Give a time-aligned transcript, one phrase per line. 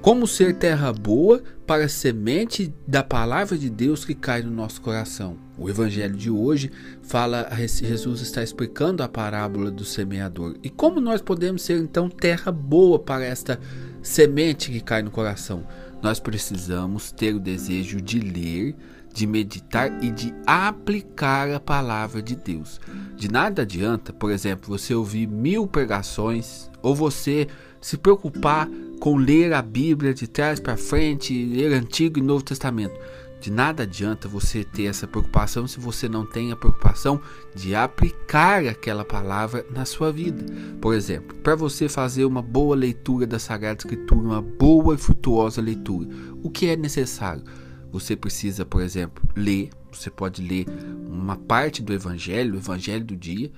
[0.00, 4.80] Como ser terra boa para a semente da palavra de Deus que cai no nosso
[4.80, 5.36] coração.
[5.58, 10.56] O evangelho de hoje fala, Jesus está explicando a parábola do semeador.
[10.62, 13.60] E como nós podemos ser então terra boa para esta
[14.00, 15.66] semente que cai no coração?
[16.02, 18.74] Nós precisamos ter o desejo de ler,
[19.12, 22.80] de meditar e de aplicar a palavra de Deus.
[23.16, 27.46] De nada adianta, por exemplo, você ouvir mil pregações ou você
[27.80, 28.68] se preocupar
[29.00, 32.94] com ler a Bíblia de trás para frente, ler Antigo e Novo Testamento.
[33.40, 37.22] De nada adianta você ter essa preocupação se você não tem a preocupação
[37.54, 40.44] de aplicar aquela palavra na sua vida.
[40.78, 45.62] Por exemplo, para você fazer uma boa leitura da Sagrada Escritura, uma boa e frutuosa
[45.62, 46.06] leitura,
[46.42, 47.42] o que é necessário?
[47.90, 49.70] Você precisa, por exemplo, ler.
[49.90, 50.66] Você pode ler
[51.08, 53.50] uma parte do Evangelho, o Evangelho do dia,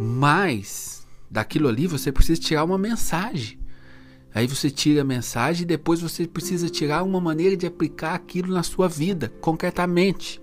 [0.00, 3.59] mas daquilo ali você precisa tirar uma mensagem.
[4.34, 8.52] Aí você tira a mensagem e depois você precisa tirar uma maneira de aplicar aquilo
[8.52, 10.40] na sua vida, concretamente.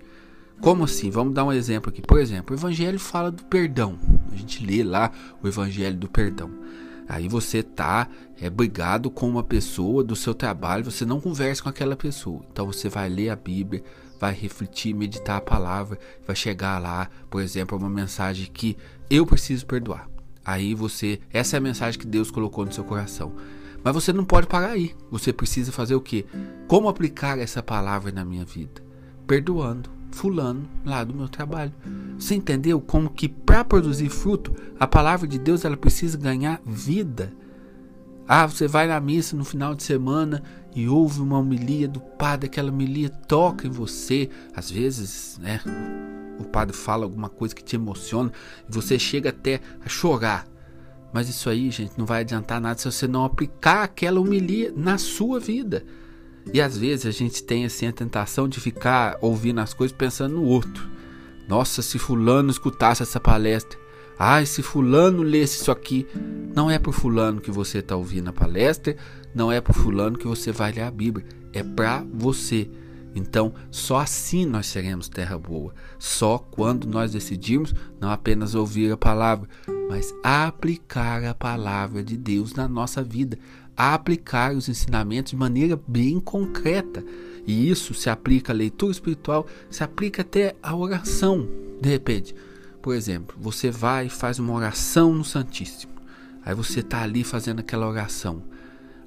[0.60, 1.10] Como assim?
[1.10, 2.02] Vamos dar um exemplo aqui.
[2.02, 3.98] Por exemplo, o Evangelho fala do perdão.
[4.32, 6.50] A gente lê lá o Evangelho do perdão.
[7.08, 11.68] Aí você tá é, brigado com uma pessoa do seu trabalho, você não conversa com
[11.70, 12.44] aquela pessoa.
[12.52, 13.82] Então você vai ler a Bíblia,
[14.20, 18.76] vai refletir, meditar a palavra, vai chegar lá, por exemplo, uma mensagem que
[19.08, 20.06] eu preciso perdoar.
[20.44, 23.32] Aí você, essa é a mensagem que Deus colocou no seu coração.
[23.82, 24.94] Mas você não pode parar aí.
[25.10, 26.26] Você precisa fazer o quê?
[26.66, 28.82] Como aplicar essa palavra na minha vida?
[29.26, 31.72] Perdoando fulano lá do meu trabalho.
[32.18, 37.32] Você entendeu como que para produzir fruto, a palavra de Deus ela precisa ganhar vida?
[38.26, 40.42] Ah, você vai na missa no final de semana
[40.74, 44.28] e ouve uma homilia do padre, aquela homilia toca em você.
[44.54, 45.60] Às vezes, né,
[46.38, 48.30] o padre fala alguma coisa que te emociona
[48.68, 50.46] e você chega até a chorar.
[51.12, 54.98] Mas isso aí, gente, não vai adiantar nada se você não aplicar aquela homilia na
[54.98, 55.84] sua vida.
[56.52, 60.36] E às vezes a gente tem assim a tentação de ficar ouvindo as coisas pensando
[60.36, 60.88] no outro.
[61.48, 63.78] Nossa, se fulano escutasse essa palestra.
[64.18, 66.06] Ai, se fulano lesse isso aqui.
[66.54, 68.96] Não é por fulano que você está ouvindo a palestra,
[69.34, 71.26] não é por fulano que você vai ler a Bíblia.
[71.52, 72.68] É para você.
[73.14, 75.74] Então, só assim nós seremos terra boa.
[75.98, 79.48] Só quando nós decidirmos não apenas ouvir a palavra,
[79.88, 83.38] mas aplicar a palavra de Deus na nossa vida,
[83.76, 87.04] aplicar os ensinamentos de maneira bem concreta.
[87.46, 91.48] E isso se aplica à leitura espiritual, se aplica até à oração.
[91.80, 92.34] De repente,
[92.82, 95.92] por exemplo, você vai e faz uma oração no Santíssimo.
[96.44, 98.42] Aí você está ali fazendo aquela oração.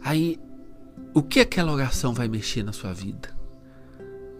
[0.03, 0.39] Aí,
[1.13, 3.29] o que aquela oração vai mexer na sua vida?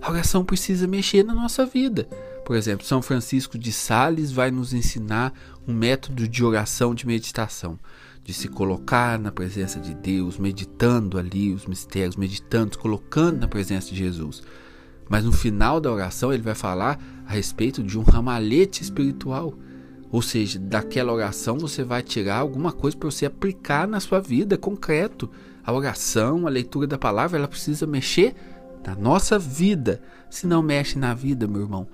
[0.02, 2.08] A oração precisa mexer na nossa vida.
[2.52, 5.32] Por exemplo, São Francisco de Sales vai nos ensinar
[5.66, 7.80] um método de oração de meditação,
[8.26, 13.88] de se colocar na presença de Deus, meditando ali os mistérios, meditando, colocando na presença
[13.92, 14.44] de Jesus.
[15.08, 19.54] Mas no final da oração ele vai falar a respeito de um ramalhete espiritual.
[20.12, 24.58] Ou seja, daquela oração você vai tirar alguma coisa para você aplicar na sua vida,
[24.58, 25.30] concreto.
[25.64, 28.36] A oração, a leitura da palavra, ela precisa mexer
[28.86, 30.02] na nossa vida.
[30.30, 31.88] Se não mexe na vida, meu irmão,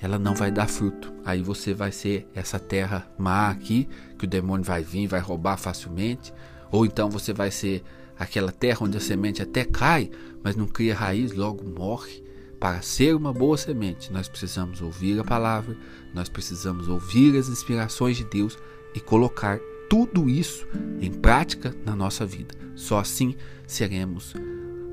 [0.00, 1.12] ela não vai dar fruto.
[1.24, 3.88] Aí você vai ser essa terra má aqui,
[4.18, 6.32] que o demônio vai vir, vai roubar facilmente.
[6.70, 7.82] Ou então você vai ser
[8.18, 10.10] aquela terra onde a semente até cai,
[10.42, 12.22] mas não cria raiz, logo morre.
[12.58, 15.76] Para ser uma boa semente, nós precisamos ouvir a palavra,
[16.14, 18.56] nós precisamos ouvir as inspirações de Deus
[18.94, 19.58] e colocar
[19.90, 20.66] tudo isso
[21.00, 22.54] em prática na nossa vida.
[22.74, 23.34] Só assim
[23.66, 24.34] seremos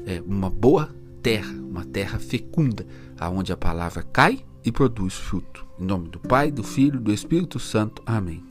[0.06, 2.86] é, uma boa terra, uma terra fecunda,
[3.18, 5.66] aonde a palavra cai e produz fruto.
[5.80, 8.02] Em nome do Pai, do Filho e do Espírito Santo.
[8.06, 8.51] Amém.